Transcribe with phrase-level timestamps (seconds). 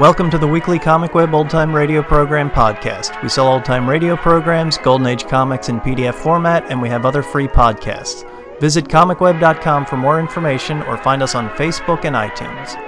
[0.00, 3.22] Welcome to the weekly Comic Web Old Time Radio Program podcast.
[3.22, 7.04] We sell old time radio programs, Golden Age comics in PDF format, and we have
[7.04, 8.24] other free podcasts.
[8.60, 12.78] Visit comicweb.com for more information or find us on Facebook and iTunes.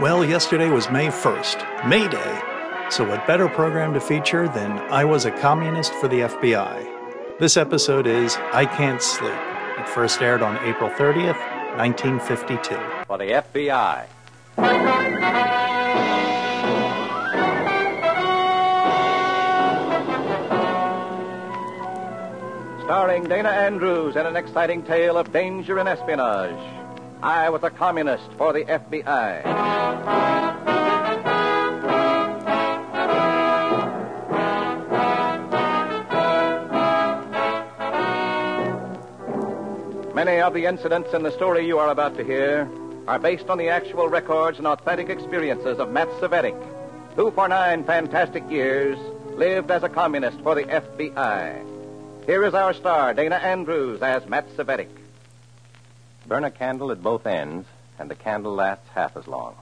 [0.00, 2.40] Well, yesterday was May 1st, May Day.
[2.88, 7.38] So, what better program to feature than I Was a Communist for the FBI?
[7.38, 9.34] This episode is I Can't Sleep.
[9.78, 11.36] It first aired on April 30th,
[11.76, 12.80] 1952.
[13.06, 13.42] For the
[14.56, 15.71] FBI.
[22.92, 26.60] Starring Dana Andrews in an exciting tale of danger and espionage.
[27.22, 29.44] I was a communist for the FBI.
[40.14, 42.68] Many of the incidents in the story you are about to hear
[43.08, 46.62] are based on the actual records and authentic experiences of Matt Cvetic,
[47.16, 48.98] who for nine fantastic years
[49.38, 51.71] lived as a communist for the FBI.
[52.26, 54.88] Here is our star, Dana Andrews, as Matt Cvetic.
[56.24, 57.66] Burn a candle at both ends,
[57.98, 59.56] and the candle lasts half as long.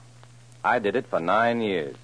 [0.63, 1.95] I did it for nine years.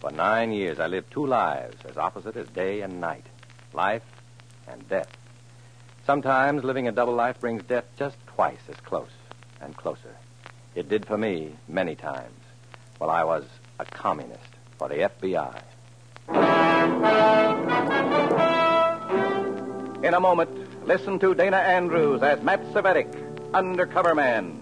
[0.00, 3.24] For nine years, I lived two lives as opposite as day and night
[3.72, 4.02] life
[4.68, 5.08] and death.
[6.04, 9.08] Sometimes living a double life brings death just twice as close
[9.62, 10.14] and closer.
[10.74, 12.40] It did for me many times
[12.98, 13.44] while I was
[13.78, 14.42] a communist
[14.76, 15.62] for the FBI.
[20.02, 20.50] In a moment,
[20.84, 23.06] listen to Dana Andrews as Matt Cvetic,
[23.54, 24.58] Undercover Man.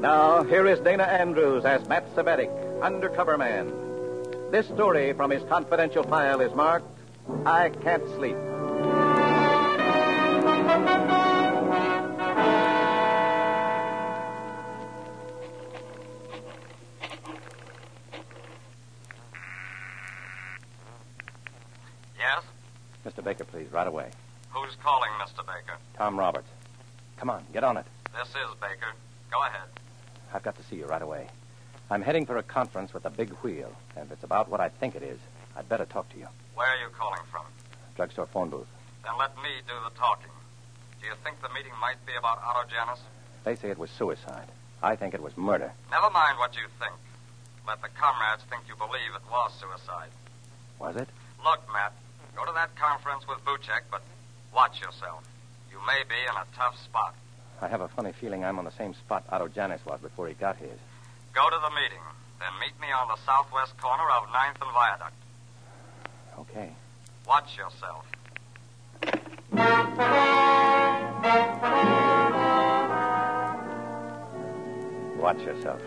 [0.00, 3.72] Now, here is Dana Andrews as Matt Cvetic, Undercover Man.
[4.52, 6.86] This story from his confidential file is marked
[7.28, 8.36] I Can't Sleep.
[22.18, 22.42] Yes?
[23.04, 23.24] Mr.
[23.24, 24.10] Baker, please, right away.
[24.50, 25.38] Who's calling, Mr.
[25.46, 25.78] Baker?
[25.96, 26.48] Tom Roberts.
[27.16, 27.86] Come on, get on it.
[28.12, 28.92] This is Baker.
[29.30, 29.68] Go ahead.
[30.34, 31.28] I've got to see you right away.
[31.90, 34.68] I'm heading for a conference with a big wheel, and if it's about what I
[34.68, 35.18] think it is,
[35.56, 36.28] I'd better talk to you.
[36.54, 37.44] Where are you calling from?
[37.96, 38.66] Drugstore phone booth.
[39.04, 40.30] Then let me do the talking.
[41.00, 43.00] Do you think the meeting might be about Otto Janus?
[43.44, 44.48] They say it was suicide.
[44.82, 45.72] I think it was murder.
[45.90, 46.94] Never mind what you think.
[47.66, 50.10] Let the comrades think you believe it was suicide.
[50.78, 51.08] Was it?
[51.44, 51.92] Look, Matt,
[52.34, 54.02] go to that conference with Buchek, but
[54.54, 55.22] watch yourself.
[55.70, 57.14] You may be in a tough spot.
[57.60, 60.34] I have a funny feeling I'm on the same spot Otto Janis was before he
[60.34, 60.78] got his.
[61.32, 62.02] Go to the meeting,
[62.40, 65.14] then meet me on the southwest corner of Ninth and Viaduct.
[66.38, 66.70] Okay.
[67.26, 68.04] Watch yourself.
[75.18, 75.80] Watch yourself.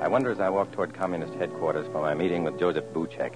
[0.00, 3.32] I wonder as I walk toward Communist headquarters for my meeting with Joseph Buchek,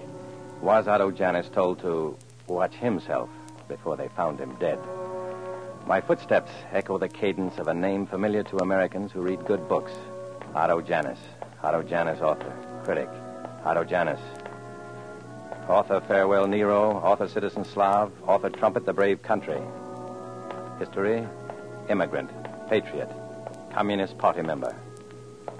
[0.60, 2.16] was Otto Janis told to
[2.46, 3.30] watch himself
[3.66, 4.78] before they found him dead?
[5.86, 9.92] My footsteps echo the cadence of a name familiar to Americans who read good books.
[10.54, 11.18] Otto Janis.
[11.62, 12.52] Otto Janis, author,
[12.84, 13.08] critic.
[13.64, 14.20] Otto Janis.
[15.68, 19.60] Author Farewell Nero, author Citizen Slav, author Trumpet the Brave Country.
[20.78, 21.26] History,
[21.88, 22.30] immigrant,
[22.68, 23.10] patriot,
[23.72, 24.74] Communist Party member.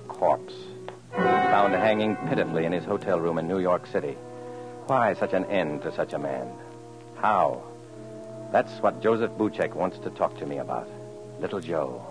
[0.08, 0.54] Corpse.
[1.12, 4.16] Found hanging pitifully in his hotel room in New York City.
[4.86, 6.50] Why such an end to such a man?
[7.16, 7.62] How?
[8.52, 10.88] That's what Joseph Buchek wants to talk to me about.
[11.40, 12.04] Little Joe.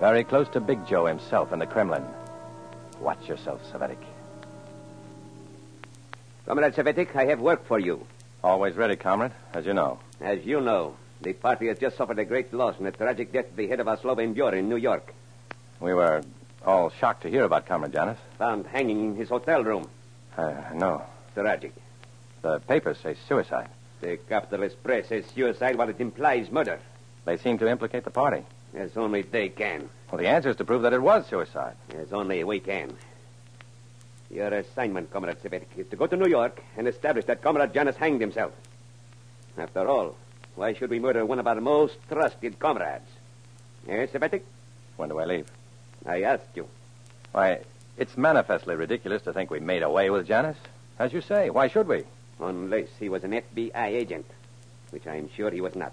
[0.00, 2.04] Very close to Big Joe himself in the Kremlin.
[3.00, 3.98] Watch yourself, Cvetic.
[6.46, 8.06] Comrade Cvetic, I have work for you.
[8.44, 9.98] Always ready, comrade, as you know.
[10.20, 13.46] As you know, the party has just suffered a great loss in a tragic death
[13.46, 15.12] at the head of our Slovene Bureau in New York.
[15.80, 16.22] We were
[16.64, 18.18] all shocked to hear about Comrade Janis.
[18.38, 19.90] Found hanging in his hotel room.
[20.36, 21.02] Uh, no.
[21.34, 21.72] Tragic.
[22.42, 23.68] The papers say suicide.
[24.00, 26.78] The capitalist press says suicide while it implies murder.
[27.24, 28.44] They seem to implicate the party.
[28.72, 29.88] As only they can.
[30.12, 31.74] Well, the answer is to prove that it was suicide.
[31.92, 32.96] As only we can.
[34.30, 37.96] Your assignment, Comrade Cvetic, is to go to New York and establish that Comrade Janis
[37.96, 38.52] hanged himself.
[39.56, 40.16] After all,
[40.56, 43.08] why should we murder one of our most trusted comrades?
[43.88, 44.42] Eh, yes, Cvetic?
[44.96, 45.46] When do I leave?
[46.04, 46.66] I asked you.
[47.32, 47.60] Why,
[47.96, 50.56] it's manifestly ridiculous to think we made away with Janis.
[50.98, 52.04] As you say, why should we?
[52.40, 54.26] Unless he was an FBI agent,
[54.90, 55.92] which I'm sure he was not.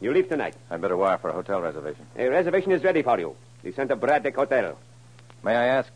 [0.00, 0.54] You leave tonight.
[0.70, 2.04] I'd better wire for a hotel reservation.
[2.16, 3.36] A reservation is ready for you.
[3.62, 4.76] The Santa Braddock Hotel.
[5.44, 5.90] May I ask,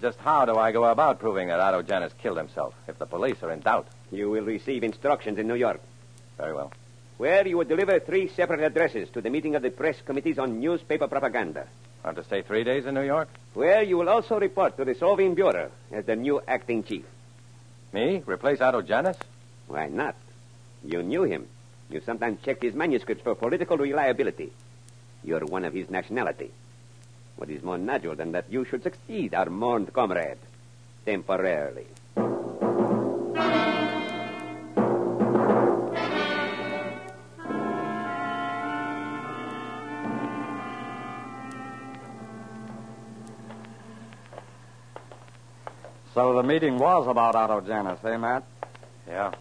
[0.00, 3.42] Just how do I go about proving that Otto Janus killed himself if the police
[3.42, 3.86] are in doubt?
[4.12, 5.80] You will receive instructions in New York,
[6.36, 6.72] Very well.
[7.16, 10.60] where you will deliver three separate addresses to the meeting of the press committees on
[10.60, 11.66] newspaper propaganda,
[12.04, 13.28] Want to stay three days in New York?
[13.54, 17.04] where you will also report to the Slovene Bureau as the new acting chief.
[17.92, 18.22] Me?
[18.26, 19.16] Replace Otto Janus?
[19.66, 20.14] Why not?
[20.84, 21.46] You knew him.
[21.90, 24.52] You sometimes checked his manuscripts for political reliability.
[25.24, 26.50] You're one of his nationality.
[27.36, 30.38] What is more natural than that you should succeed our mourned comrade?
[31.04, 31.86] Temporarily.
[46.14, 48.42] So the meeting was about Otto Janus, eh, Matt?
[49.06, 49.32] Yeah.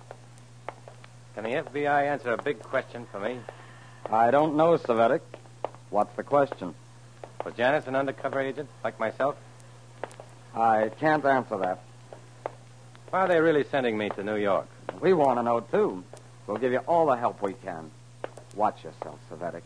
[1.33, 3.39] Can the FBI answer a big question for me?
[4.12, 5.21] I don't know, Cvetic.
[5.89, 6.75] What's the question?
[7.44, 9.36] Was Janus an undercover agent, like myself?
[10.56, 11.81] I can't answer that.
[13.10, 14.68] Why are they really sending me to New York?
[15.00, 16.04] We want to know, too.
[16.48, 17.92] We'll give you all the help we can.
[18.56, 19.62] Watch yourself, Cvetic.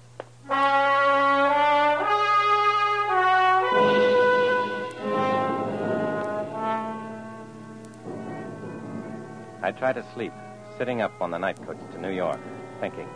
[9.62, 10.34] I try to sleep,
[10.78, 12.40] sitting up on the night coach to New York,
[12.80, 13.08] thinking.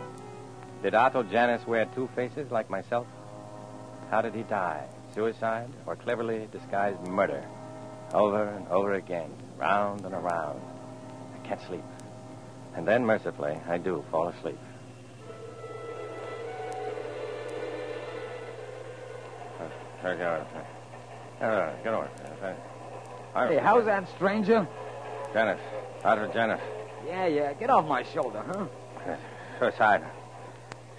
[0.82, 3.06] Did Otto Janus wear two faces like myself?
[4.14, 4.86] How did he die?
[5.12, 7.44] Suicide or cleverly disguised murder?
[8.12, 9.28] Over and over again,
[9.58, 10.62] round and around.
[11.34, 11.82] I can't sleep.
[12.76, 14.56] And then, mercifully, I do fall asleep.
[19.60, 20.46] Uh, get over.
[21.40, 22.08] Uh, over.
[23.34, 24.64] Uh, Hey, how's that, stranger?
[25.32, 25.58] Janus.
[26.04, 26.60] Otto Janus.
[27.04, 27.52] Yeah, yeah.
[27.54, 29.16] Get off my shoulder, huh?
[29.58, 30.04] Suicide.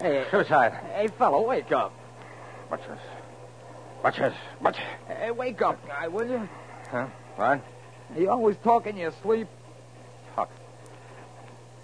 [0.02, 0.74] Hey, Suicide.
[0.94, 1.94] hey, fellow, wake up.
[2.70, 3.00] What's this?
[4.02, 4.34] What's this?
[4.60, 4.76] What?
[5.08, 6.50] Hey, wake up, guy, will you?
[6.90, 7.08] Huh?
[7.36, 7.62] What?
[8.18, 9.48] You always talk in your sleep.
[10.36, 10.50] Talk.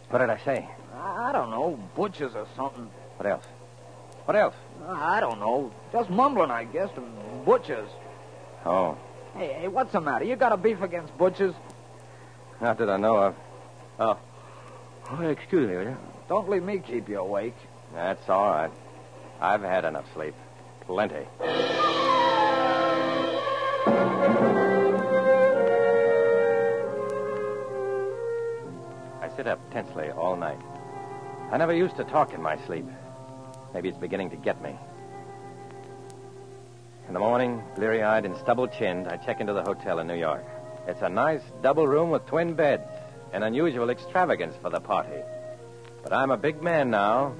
[0.09, 0.69] What did I say?
[0.95, 2.89] I, I don't know, butchers or something.
[3.17, 3.45] What else?
[4.25, 4.55] What else?
[4.87, 5.71] I don't know.
[5.91, 6.89] Just mumbling, I guess,
[7.45, 7.89] butchers.
[8.65, 8.97] Oh,
[9.35, 10.25] Hey, hey, what's the matter?
[10.25, 11.55] You got a beef against butchers?
[12.59, 13.35] not that I know of.
[13.99, 14.17] Oh.
[15.09, 15.97] oh excuse me, will you?
[16.27, 17.55] Don't leave me keep you awake.
[17.93, 18.71] That's all right.
[19.39, 20.35] I've had enough sleep.
[20.91, 21.25] Plenty.
[29.21, 30.59] I sit up tensely all night.
[31.49, 32.85] I never used to talk in my sleep.
[33.73, 34.75] Maybe it's beginning to get me.
[37.07, 40.19] In the morning, bleary eyed and stubble chinned, I check into the hotel in New
[40.19, 40.43] York.
[40.87, 42.91] It's a nice double room with twin beds,
[43.31, 45.21] an unusual extravagance for the party.
[46.03, 47.33] But I'm a big man now.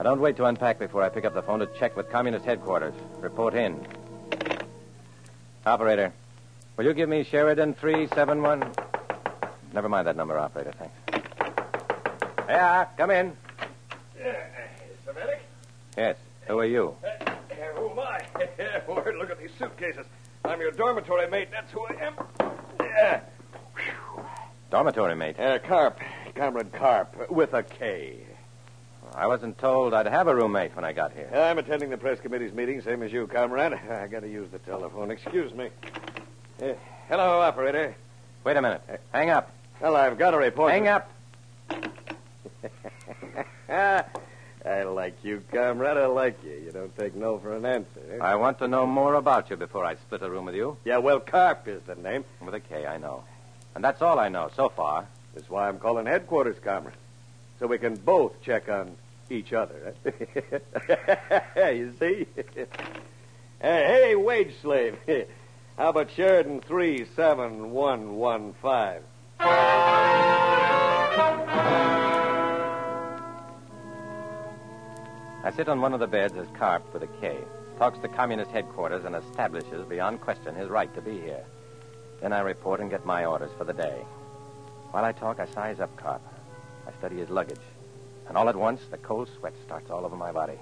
[0.00, 2.46] I don't wait to unpack before I pick up the phone to check with Communist
[2.46, 2.94] headquarters.
[3.18, 3.86] Report in.
[5.66, 6.10] Operator,
[6.78, 8.64] will you give me Sheridan 371?
[9.74, 10.72] Never mind that number, operator.
[10.78, 11.26] Thanks.
[12.48, 13.36] Yeah, come in.
[15.06, 15.40] Cvetic?
[15.98, 16.16] Yes.
[16.46, 16.96] Who are you?
[17.04, 17.32] Uh,
[17.76, 18.20] who am I?
[18.88, 20.06] Lord, look at these suitcases.
[20.46, 21.48] I'm your dormitory mate.
[21.50, 22.14] That's who I am.
[22.80, 23.20] Yeah.
[24.70, 25.38] Dormitory mate.
[25.38, 26.00] Uh, Karp.
[26.34, 27.30] Comrade Karp.
[27.30, 28.20] With a K.
[29.14, 31.28] I wasn't told I'd have a roommate when I got here.
[31.34, 33.72] I'm attending the press committee's meeting, same as you, comrade.
[33.90, 35.10] I got to use the telephone.
[35.10, 35.70] Excuse me.
[36.62, 36.72] Uh,
[37.08, 37.94] hello, operator.
[38.44, 38.82] Wait a minute.
[39.12, 39.50] Hang up.
[39.80, 40.72] Well, I've got a report.
[40.72, 41.10] Hang up.
[44.62, 45.96] I like you, comrade.
[45.96, 46.52] I like you.
[46.64, 48.00] You don't take no for an answer.
[48.12, 48.18] eh?
[48.20, 50.76] I want to know more about you before I split a room with you.
[50.84, 52.24] Yeah, well, Karp is the name.
[52.44, 53.24] With a K, I know.
[53.74, 55.06] And that's all I know so far.
[55.34, 56.94] That's why I'm calling headquarters, comrade.
[57.60, 58.96] So we can both check on
[59.28, 59.92] each other.
[61.56, 62.26] you see?
[63.60, 64.96] hey, hey, wage slave.
[65.76, 69.02] How about Sheridan 37115?
[75.42, 77.36] I sit on one of the beds as Karp with a K,
[77.78, 81.44] talks to communist headquarters and establishes beyond question his right to be here.
[82.22, 84.02] Then I report and get my orders for the day.
[84.92, 86.22] While I talk, I size up Karp.
[86.90, 87.60] I study his luggage.
[88.28, 90.58] And all at once, the cold sweat starts all over my body.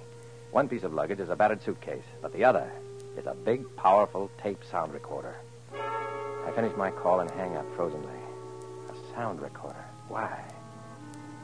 [0.51, 2.69] One piece of luggage is a battered suitcase, but the other
[3.17, 5.35] is a big, powerful tape sound recorder.
[5.73, 8.19] I finish my call and hang up frozenly.
[8.89, 9.83] A sound recorder.
[10.07, 10.43] Why?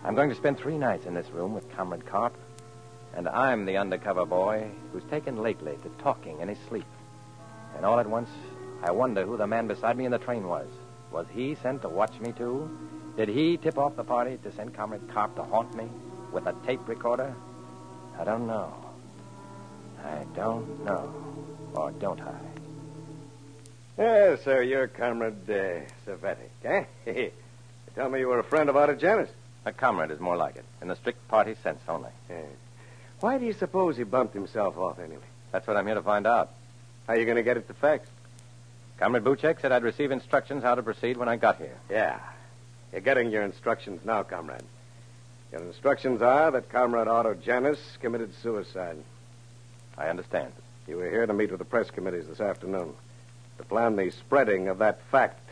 [0.04, 2.36] I'm going to spend three nights in this room with Comrade Karp,
[3.16, 6.86] and I'm the undercover boy who's taken lately to talking in his sleep.
[7.76, 8.30] And all at once,
[8.84, 10.68] I wonder who the man beside me in the train was.
[11.12, 12.70] Was he sent to watch me, too?
[13.18, 15.88] Did he tip off the party to send Comrade Karp to haunt me
[16.34, 17.34] with a tape recorder?
[18.20, 18.74] I don't know.
[20.04, 21.14] I don't know.
[21.74, 22.36] Or don't I?
[23.98, 26.84] Yes, sir, you're Comrade uh, Cvetic, eh?
[27.06, 27.32] you
[27.96, 29.30] tell me you were a friend of Otto Janus.
[29.66, 32.12] A comrade is more like it, in the strict party sense only.
[32.30, 32.42] Yeah.
[33.20, 35.24] Why do you suppose he bumped himself off anyway?
[35.52, 36.52] That's what I'm here to find out.
[37.08, 38.10] How are you going to get it to facts?
[39.00, 41.78] Comrade Buchek said I'd receive instructions how to proceed when I got here.
[41.90, 42.20] Yeah.
[42.96, 44.64] You're getting your instructions now, comrade.
[45.52, 48.96] Your instructions are that Comrade Otto Janus committed suicide.
[49.98, 50.54] I understand.
[50.88, 52.94] You were here to meet with the press committees this afternoon
[53.58, 55.46] to plan the spreading of that fact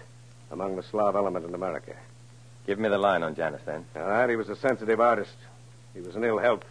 [0.51, 1.93] among the Slav element in America.
[2.65, 3.83] Give me the line on Janus, then.
[3.93, 5.35] All right, he was a sensitive artist.
[5.93, 6.63] He was in ill health.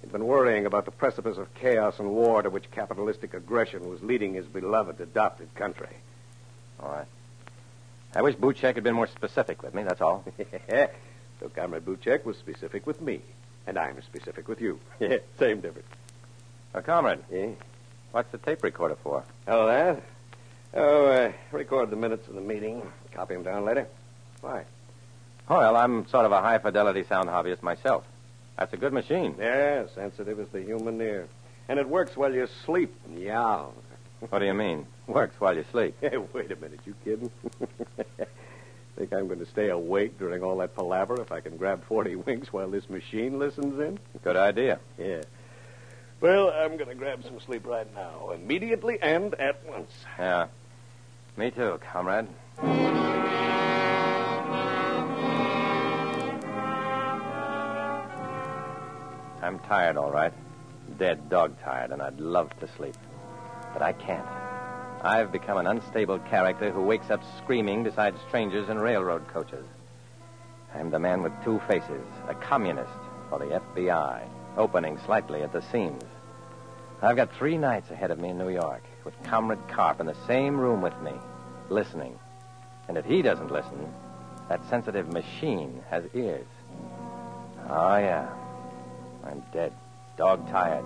[0.00, 4.02] He'd been worrying about the precipice of chaos and war to which capitalistic aggression was
[4.02, 5.94] leading his beloved adopted country.
[6.80, 7.06] All right.
[8.16, 10.24] I wish Buchek had been more specific with me, that's all.
[11.40, 13.20] so Comrade Buchek was specific with me,
[13.66, 14.78] and I'm specific with you.
[15.00, 15.88] Yeah, same difference.
[16.74, 17.50] Uh, comrade, Yeah?
[18.12, 19.24] what's the tape recorder for?
[19.48, 20.02] Oh, that?
[20.74, 22.82] Oh, uh, record the minutes of the meeting.
[23.12, 23.86] Copy them down later.
[24.40, 24.64] Why?
[25.48, 28.04] Well, I'm sort of a high fidelity sound hobbyist myself.
[28.58, 29.34] That's a good machine.
[29.38, 31.28] Yeah, sensitive as the human ear.
[31.68, 32.94] And it works while you sleep.
[33.16, 33.66] Yeah.
[34.30, 34.86] What do you mean?
[35.06, 35.96] Works while you sleep.
[36.00, 36.80] Hey, wait a minute.
[36.86, 37.30] You kidding?
[38.96, 42.16] Think I'm going to stay awake during all that palaver if I can grab 40
[42.26, 43.98] winks while this machine listens in?
[44.22, 44.78] Good idea.
[44.98, 45.22] Yeah.
[46.20, 49.90] Well, I'm going to grab some sleep right now, immediately and at once.
[50.18, 50.46] Yeah.
[51.36, 52.28] Me too, comrade.
[59.42, 60.32] I'm tired, all right.
[60.98, 62.96] Dead dog tired, and I'd love to sleep.
[63.74, 64.26] But I can't.
[65.02, 69.66] I've become an unstable character who wakes up screaming beside strangers in railroad coaches.
[70.74, 72.90] I'm the man with two faces, a communist
[73.28, 74.26] for the FBI,
[74.56, 76.04] opening slightly at the seams.
[77.02, 80.26] I've got three nights ahead of me in New York, with Comrade Karp in the
[80.26, 81.12] same room with me,
[81.68, 82.18] listening.
[82.88, 83.92] And if he doesn't listen,
[84.48, 86.46] that sensitive machine has ears.
[87.68, 88.28] Oh, yeah.
[89.24, 89.72] I'm dead,
[90.16, 90.84] dog tired.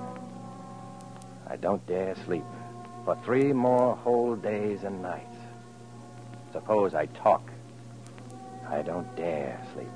[1.48, 2.44] I don't dare sleep
[3.04, 5.36] for three more whole days and nights.
[6.52, 7.50] Suppose I talk.
[8.68, 9.88] I don't dare sleep.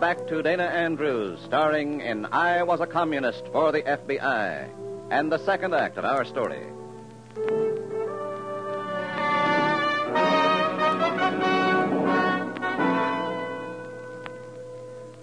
[0.00, 4.68] Back to Dana Andrews, starring in I Was a Communist for the FBI,
[5.10, 6.62] and the second act of our story.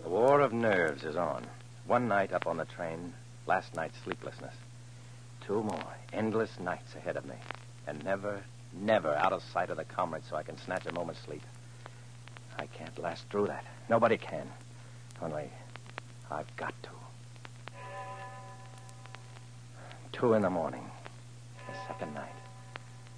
[0.02, 1.46] The war of nerves is on.
[1.86, 3.14] One night up on the train,
[3.46, 4.56] last night's sleeplessness.
[5.46, 7.36] Two more endless nights ahead of me.
[7.86, 11.22] And never, never out of sight of the comrades so I can snatch a moment's
[11.22, 11.44] sleep.
[12.58, 13.66] I can't last through that.
[13.90, 14.48] Nobody can.
[15.24, 15.50] Only,
[16.30, 16.90] I've got to.
[20.12, 20.84] Two in the morning,
[21.66, 22.36] the second night.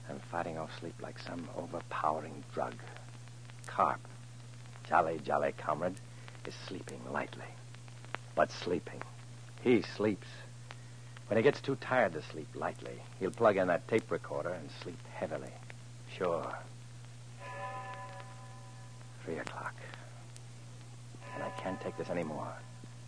[0.08, 2.76] I'm fighting off sleep like some overpowering drug.
[3.66, 4.00] Karp,
[4.88, 5.96] jolly, jolly comrade,
[6.46, 7.44] is sleeping lightly.
[8.36, 9.02] But sleeping.
[9.64, 10.28] He sleeps.
[11.28, 14.70] When he gets too tired to sleep lightly, he'll plug in that tape recorder and
[14.84, 15.54] sleep heavily.
[16.16, 16.54] Sure.
[19.24, 19.74] Three o'clock.
[21.36, 22.48] And I can't take this anymore.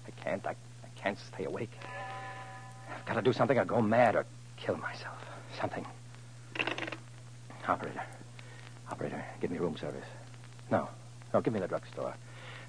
[0.08, 0.46] I can't.
[0.46, 1.72] I, I can't stay awake.
[2.94, 4.26] I've got to do something or go mad or
[4.58, 5.18] kill myself.
[5.60, 5.86] Something.
[7.68, 8.04] Operator.
[8.92, 10.06] Operator, give me room service.
[10.72, 10.90] No.
[11.34, 12.14] No, give me the drugstore.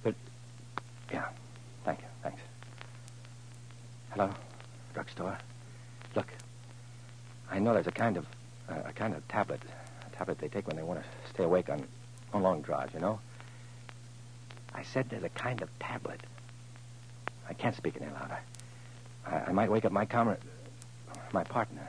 [0.02, 0.14] But,
[1.12, 1.28] yeah.
[1.84, 2.06] Thank you.
[2.22, 2.40] Thanks.
[4.10, 4.30] Hello?
[4.94, 5.38] Drugstore?
[6.16, 6.26] Look.
[7.50, 8.26] I know there's a kind of,
[8.68, 9.60] uh, a kind of tablet.
[10.06, 11.86] A tablet they take when they want to stay awake on,
[12.32, 13.20] on long drives, you know?
[14.78, 16.20] I said there's a kind of tablet.
[17.48, 18.38] I can't speak any louder.
[19.26, 20.38] I, I might wake up my comrade,
[21.32, 21.88] my partner.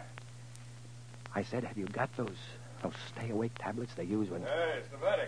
[1.36, 2.38] I said, have you got those
[2.82, 4.42] those stay awake tablets they use when?
[4.42, 5.28] Hey, Cvetic.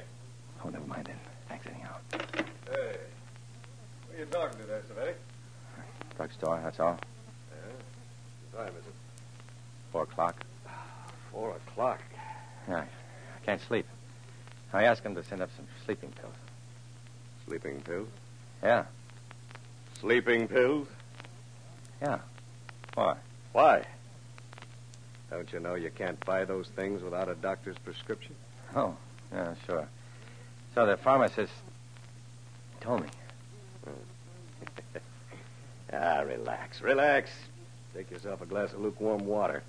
[0.65, 1.19] Oh, never mind then.
[1.49, 1.95] Thanks anyhow.
[2.11, 2.97] Hey.
[4.07, 5.13] what are you talking to there, Cvetic?
[6.17, 6.97] Drugstore, that's all.
[7.51, 8.57] Yeah.
[8.57, 8.93] What time is it?
[9.91, 10.43] Four o'clock.
[11.31, 12.01] Four o'clock.
[12.67, 13.85] Yeah, I can't sleep.
[14.73, 16.33] I asked him to send up some sleeping pills.
[17.51, 18.07] Sleeping pills?
[18.63, 18.85] Yeah,
[19.99, 20.87] Sleeping pills?
[22.01, 22.19] yeah.
[22.93, 23.17] Why?
[23.51, 23.83] Why?
[25.29, 28.35] Don't you know you can't buy those things without a doctor's prescription?
[28.73, 28.95] Oh,
[29.33, 29.85] yeah, sure.
[30.73, 31.51] So the pharmacist
[32.79, 33.09] told me.
[35.91, 37.31] ah, relax, relax.
[37.93, 39.61] Take yourself a glass of lukewarm water.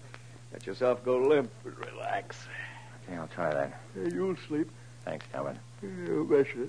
[0.53, 2.47] Let yourself go limp relax.
[3.09, 3.81] Okay, I'll try that.
[3.97, 4.71] Hey, you'll sleep.
[5.05, 5.59] Thanks, Comrade.
[5.83, 6.69] You betcha.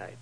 [0.00, 0.16] Night.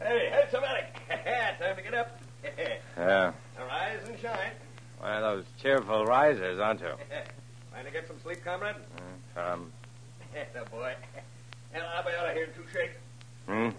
[0.00, 0.82] Hey, hey, somebody.
[1.60, 2.20] Time to get up.
[2.96, 3.32] Yeah.
[3.58, 4.50] Arise and shine.
[4.98, 6.86] One of those cheerful risers, aren't you?
[7.70, 8.76] Trying to get some sleep, comrade?
[9.36, 9.70] Um,
[10.54, 10.94] no, boy.
[11.74, 12.94] Hell, I'll be out of here in two shakes.
[13.48, 13.70] hmm?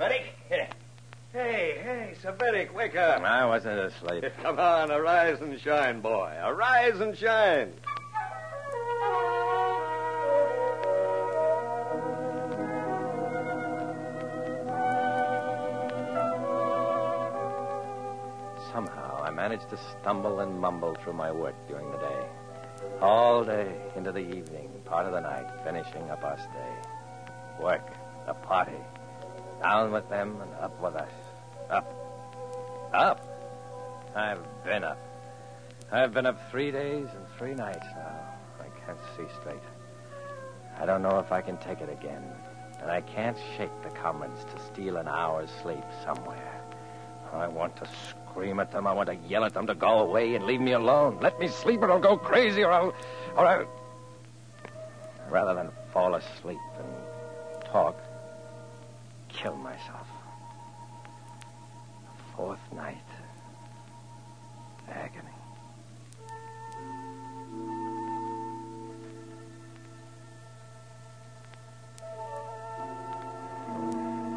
[0.00, 0.22] Ready?
[0.48, 0.68] Hey,
[1.82, 2.14] hey,
[2.86, 3.22] Cvetic, wake up.
[3.22, 4.24] I wasn't asleep.
[4.42, 6.32] Come on, arise and shine, boy.
[6.42, 7.72] Arise and shine.
[18.72, 22.26] Somehow I managed to stumble and mumble through my work during the day.
[23.00, 27.62] All day into the evening, part of the night, finishing up our stay.
[27.62, 27.90] Work,
[28.26, 28.72] the party.
[29.62, 31.10] Down with them and up with us.
[31.70, 32.05] Up.
[32.96, 33.20] Up.
[34.16, 34.98] I've been up.
[35.92, 38.20] I've been up three days and three nights now.
[38.58, 39.60] I can't see straight.
[40.80, 42.22] I don't know if I can take it again.
[42.80, 46.62] And I can't shake the comrades to steal an hour's sleep somewhere.
[47.34, 48.86] I want to scream at them.
[48.86, 51.18] I want to yell at them to go away and leave me alone.
[51.20, 52.94] Let me sleep or I'll go crazy or I'll.
[53.36, 53.66] or I'll.
[55.28, 58.00] Rather than fall asleep and talk,
[59.28, 60.06] kill myself.
[62.36, 62.98] Fourth night.
[64.90, 65.30] Agony.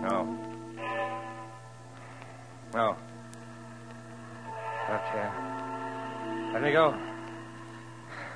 [0.01, 0.37] No.
[2.73, 2.95] No.
[4.89, 5.29] Okay.
[6.53, 6.95] Let me go.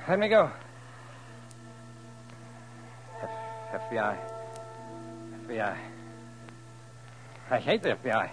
[0.06, 0.50] Let me go.
[3.72, 4.18] FBI.
[5.46, 5.76] FBI.
[7.50, 8.30] I hate the FBI.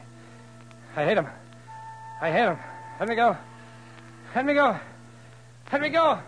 [0.95, 1.27] I hate him.
[2.19, 2.58] I hate him.
[2.99, 3.38] Let me go.
[4.36, 4.77] Let me go.
[5.71, 6.19] Let me go.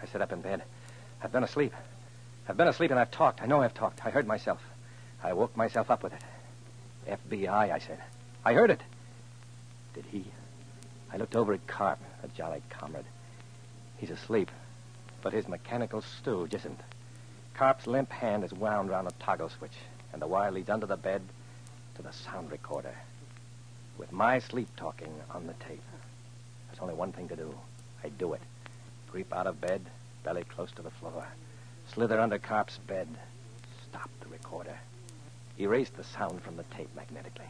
[0.00, 0.62] I sit up in bed.
[1.22, 1.72] I've been asleep.
[2.48, 3.42] I've been asleep and I've talked.
[3.42, 4.04] I know I've talked.
[4.06, 4.60] I heard myself.
[5.22, 6.22] I woke myself up with it.
[7.30, 7.98] FBI, I said.
[8.44, 8.80] I heard it.
[9.94, 10.24] Did he?
[11.12, 13.04] I looked over at Karp, a jolly comrade.
[13.98, 14.50] He's asleep,
[15.24, 16.78] but his mechanical stooge isn't.
[17.54, 19.78] Karp's limp hand is wound round a toggle switch,
[20.12, 21.22] and the wire leads under the bed
[21.96, 22.94] to the sound recorder.
[23.96, 25.82] With my sleep talking on the tape.
[26.68, 27.54] There's only one thing to do.
[28.04, 28.42] I do it.
[29.10, 29.80] Creep out of bed,
[30.24, 31.26] belly close to the floor.
[31.94, 33.08] Slither under Karp's bed.
[33.88, 34.78] Stop the recorder.
[35.58, 37.48] Erase the sound from the tape magnetically.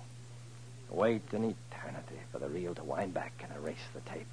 [0.91, 4.29] Wait an eternity for the reel to wind back and erase the tape.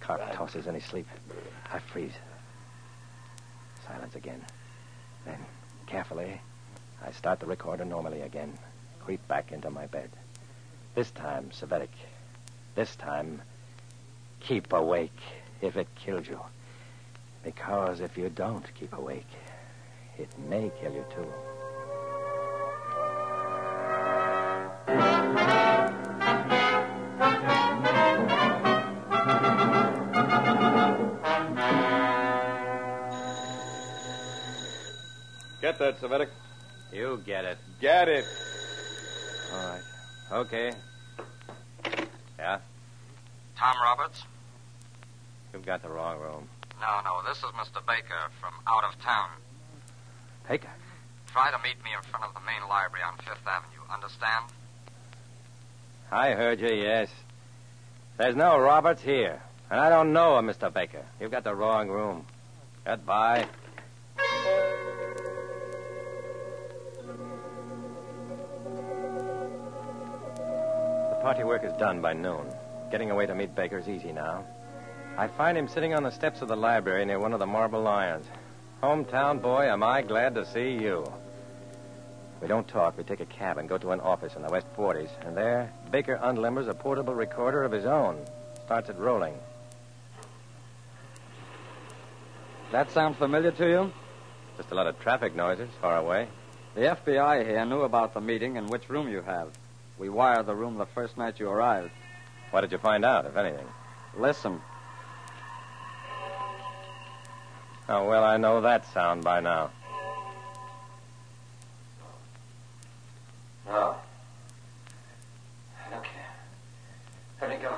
[0.00, 1.06] Karp tosses any sleep.
[1.72, 2.12] I freeze.
[3.86, 4.44] Silence again.
[5.24, 5.38] Then,
[5.86, 6.40] carefully,
[7.04, 8.58] I start the recorder normally again.
[9.04, 10.10] Creep back into my bed.
[10.94, 11.88] This time, Cvetic.
[12.74, 13.42] This time,
[14.40, 15.18] keep awake
[15.60, 16.40] if it kills you.
[17.42, 19.26] Because if you don't keep awake,
[20.18, 21.51] it may kill you too.
[35.92, 36.28] Get that, Cvetic.
[36.92, 37.58] You get it.
[37.80, 38.24] Get it.
[39.52, 39.82] All right.
[40.32, 40.72] Okay.
[42.38, 42.58] Yeah?
[43.56, 44.22] Tom Roberts?
[45.52, 46.48] You've got the wrong room.
[46.80, 47.86] No, no, this is Mr.
[47.86, 49.28] Baker from out of town.
[50.48, 50.68] Baker.
[51.30, 53.82] Try to meet me in front of the main library on Fifth Avenue.
[53.92, 54.46] Understand?
[56.10, 57.08] I heard you, yes.
[58.16, 59.40] There's no Roberts here.
[59.70, 60.72] And I don't know a Mr.
[60.72, 61.04] Baker.
[61.20, 62.26] You've got the wrong room.
[62.84, 63.46] Goodbye.
[71.22, 72.44] Party work is done by noon.
[72.90, 74.44] Getting away to meet Baker is easy now.
[75.16, 77.80] I find him sitting on the steps of the library near one of the marble
[77.80, 78.26] lions.
[78.82, 81.06] Hometown boy, am I glad to see you.
[82.40, 82.98] We don't talk.
[82.98, 85.10] We take a cab and go to an office in the West 40s.
[85.24, 88.18] And there, Baker unlimbers a portable recorder of his own.
[88.64, 89.34] Starts it rolling.
[92.72, 93.92] That sound familiar to you?
[94.56, 96.26] Just a lot of traffic noises far away.
[96.74, 99.50] The FBI here knew about the meeting and which room you have.
[100.02, 101.92] We wired the room the first night you arrived.
[102.50, 103.68] What did you find out, if anything?
[104.18, 104.60] Listen.
[107.88, 109.70] Oh, well, I know that sound by now.
[113.64, 113.94] No.
[115.92, 116.08] Okay.
[117.40, 117.72] Let me go.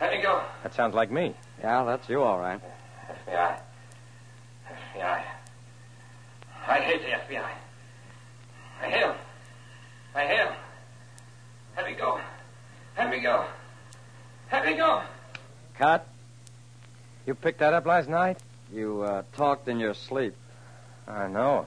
[0.00, 0.42] Let me go.
[0.62, 1.34] That sounds like me.
[1.60, 2.62] Yeah, that's you, all right.
[3.28, 3.60] FBI.
[4.96, 5.22] FBI.
[6.66, 7.50] I hate the FBI.
[8.80, 9.14] I hate him.
[10.14, 10.54] I hate him.
[11.80, 12.20] Let me go.
[12.98, 13.46] Let me go.
[14.52, 15.02] Let me go.
[15.80, 16.06] Cut.
[17.26, 18.36] You picked that up last night?
[18.70, 20.34] You uh, talked in your sleep.
[21.08, 21.64] I know.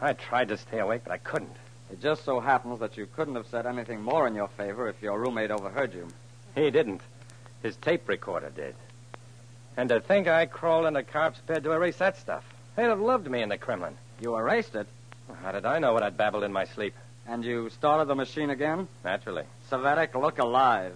[0.00, 1.56] I tried to stay awake, but I couldn't.
[1.90, 5.02] It just so happens that you couldn't have said anything more in your favor if
[5.02, 6.06] your roommate overheard you.
[6.54, 7.00] He didn't.
[7.60, 8.76] His tape recorder did.
[9.76, 12.44] And to think I crawled into Karp's bed to erase that stuff.
[12.76, 13.96] They'd have loved me in the Kremlin.
[14.20, 14.86] You erased it,
[15.42, 16.94] How did I know what I'd babbled in my sleep?
[17.26, 18.86] and you started the machine again?
[19.02, 19.42] Naturally.
[19.70, 20.94] Cvetic, look alive.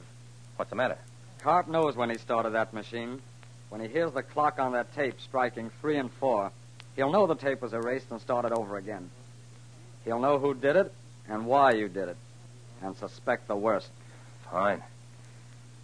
[0.55, 0.98] What's the matter?
[1.40, 3.20] Karp knows when he started that machine.
[3.68, 6.51] When he hears the clock on that tape striking three and four,
[6.96, 9.11] he'll know the tape was erased and started over again.
[10.05, 10.92] He'll know who did it
[11.29, 12.16] and why you did it,
[12.83, 13.88] and suspect the worst.
[14.51, 14.83] Fine.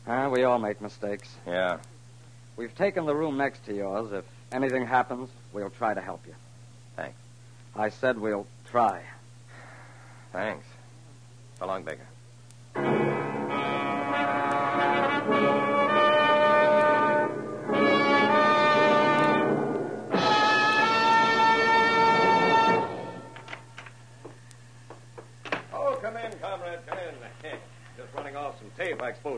[0.07, 1.29] Ah, we all make mistakes.
[1.47, 1.79] Yeah.
[2.57, 4.13] We've taken the room next to yours.
[4.13, 6.35] If anything happens, we'll try to help you.
[6.97, 7.19] Thanks.
[7.77, 9.03] I said we'll try.
[10.33, 10.65] Thanks.
[11.59, 13.14] So long, Baker.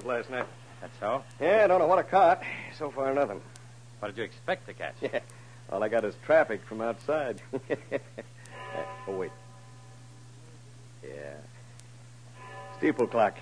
[0.06, 0.46] Last night.
[0.80, 1.22] That's so?
[1.40, 2.42] Yeah, I don't know what I caught.
[2.78, 3.40] So far, nothing.
[3.98, 4.94] What did you expect to catch?
[5.02, 5.20] Yeah.
[5.68, 7.42] All I got is traffic from outside.
[9.08, 9.32] oh, wait.
[11.02, 11.34] Yeah.
[12.78, 13.36] Steeple clock.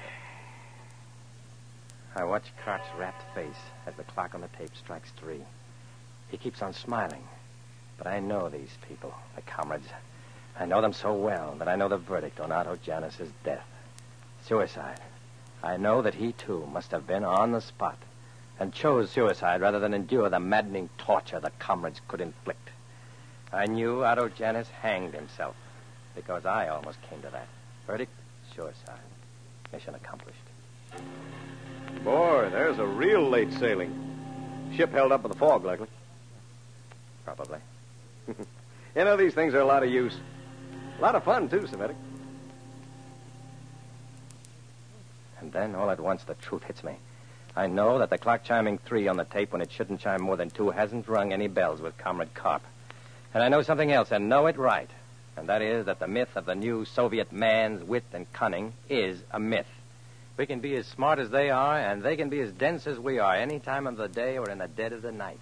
[2.16, 5.42] I watch Karp's rapt face as the clock on the tape strikes three.
[6.29, 7.24] He keeps on smiling.
[7.98, 9.88] But I know these people, the comrades.
[10.59, 13.66] I know them so well that I know the verdict on Otto Janus's death.
[14.44, 15.00] Suicide.
[15.62, 17.98] I know that he, too, must have been on the spot
[18.61, 22.70] and chose suicide rather than endure the maddening torture the comrades could inflict.
[23.53, 25.57] I knew Otto Janus hanged himself
[26.14, 27.48] because I almost came to that.
[27.87, 28.12] Verdict,
[28.55, 29.00] suicide.
[29.72, 30.38] Mission accomplished.
[32.02, 33.92] Boy, there's a real late sailing.
[34.76, 35.88] Ship held up in the fog, likely.
[37.24, 37.59] Probably.
[38.96, 40.16] You know, these things are a lot of use.
[40.98, 41.96] A lot of fun, too, Cvetic.
[45.40, 46.94] And then, all at once, the truth hits me.
[47.57, 50.37] I know that the clock chiming three on the tape when it shouldn't chime more
[50.37, 52.62] than two hasn't rung any bells with Comrade Karp.
[53.33, 54.90] And I know something else, and know it right.
[55.37, 59.20] And that is that the myth of the new Soviet man's wit and cunning is
[59.33, 59.66] a myth.
[60.37, 62.99] We can be as smart as they are, and they can be as dense as
[62.99, 65.38] we are, any time of the day or in the dead of the night.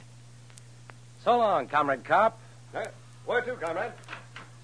[1.24, 2.36] So long, Comrade Karp.
[2.72, 2.86] Hey,
[3.24, 3.92] where to, comrade?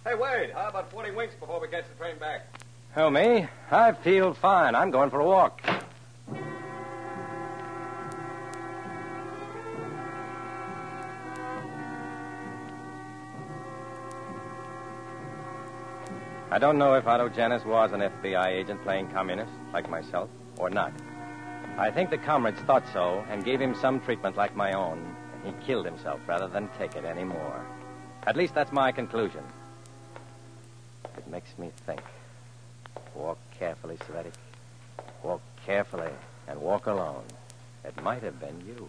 [0.04, 2.46] Hey, Wade, how about 40 winks before we catch the train back?
[2.96, 3.46] Oh, me?
[3.70, 4.74] I feel fine.
[4.74, 5.62] I'm going for a walk.
[16.50, 20.70] I don't know if Otto Janus was an FBI agent playing communist, like myself, or
[20.70, 20.94] not.
[21.76, 25.54] I think the comrades thought so and gave him some treatment like my own, and
[25.54, 27.66] he killed himself rather than take it anymore.
[28.26, 29.42] At least that's my conclusion.
[31.18, 32.00] It makes me think.
[33.14, 34.32] Walk carefully, Cvetic.
[35.22, 36.12] Walk carefully
[36.46, 37.24] and walk alone.
[37.84, 38.88] It might have been you.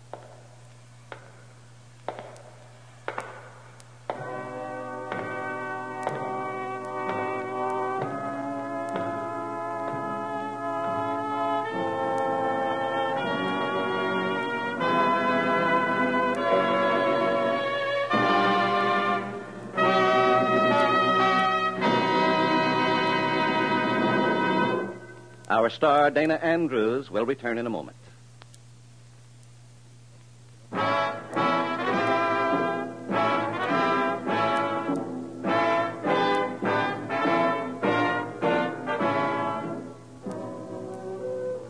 [25.60, 27.98] Our star, Dana Andrews, will return in a moment.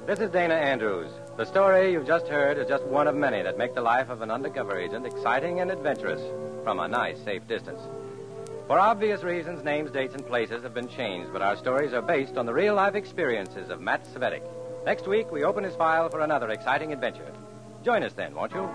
[0.06, 1.10] This is Dana Andrews.
[1.38, 4.21] The story you've just heard is just one of many that make the life of
[4.21, 6.21] an undercover agent exciting and adventurous
[6.63, 7.82] from a nice, safe distance.
[8.69, 12.38] For obvious reasons, names, dates, and places have been changed, but our stories are based
[12.38, 14.43] on the real life experiences of Matt Cvetic.
[14.86, 17.32] Next week, we open his file for another exciting adventure.
[17.84, 18.69] Join us then, won't you?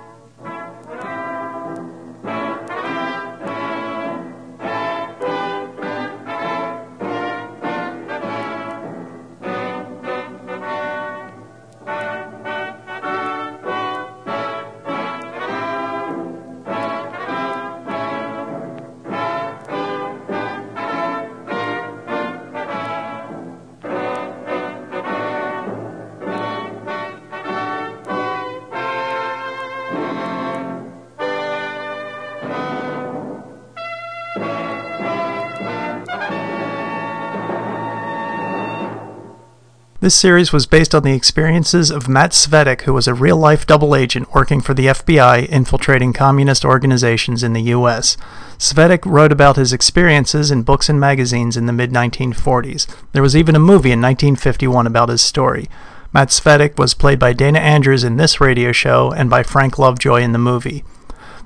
[40.04, 43.66] This series was based on the experiences of Matt Cvetic, who was a real life
[43.66, 48.18] double agent working for the FBI infiltrating communist organizations in the U.S.
[48.58, 52.86] Cvetic wrote about his experiences in books and magazines in the mid 1940s.
[53.12, 55.70] There was even a movie in 1951 about his story.
[56.12, 60.20] Matt Cvetic was played by Dana Andrews in this radio show and by Frank Lovejoy
[60.20, 60.84] in the movie.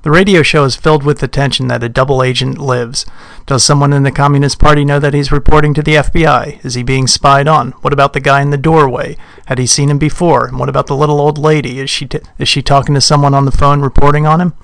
[0.02, 3.04] The radio show is filled with the tension that a double agent lives.
[3.46, 6.64] Does someone in the Communist Party know that he's reporting to the FBI?
[6.64, 7.72] Is he being spied on?
[7.82, 9.16] What about the guy in the doorway?
[9.46, 10.46] Had he seen him before?
[10.46, 11.80] And what about the little old lady?
[11.80, 14.54] Is she t- is she talking to someone on the phone reporting on him?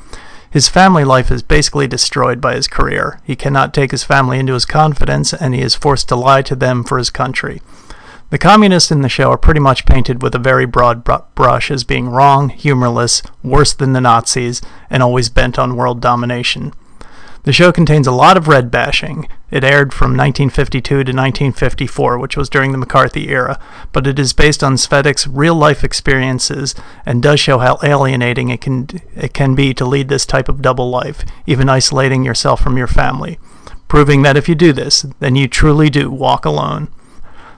[0.49, 3.21] His family life is basically destroyed by his career.
[3.25, 6.55] He cannot take his family into his confidence, and he is forced to lie to
[6.55, 7.61] them for his country.
[8.35, 11.71] The communists in the show are pretty much painted with a very broad br- brush
[11.71, 16.75] as being wrong, humorless, worse than the Nazis, and always bent on world domination.
[17.45, 19.29] The show contains a lot of red bashing.
[19.53, 23.57] It aired from 1952 to 1954, which was during the McCarthy era,
[23.93, 26.75] but it is based on Cvetic's real life experiences
[27.07, 30.61] and does show how alienating it can, it can be to lead this type of
[30.61, 33.39] double life, even isolating yourself from your family,
[33.87, 36.89] proving that if you do this, then you truly do walk alone.